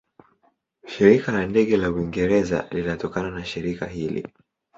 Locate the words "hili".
3.85-4.27